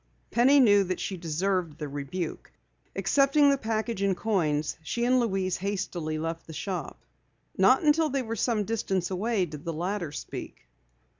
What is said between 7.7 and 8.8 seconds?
until they were some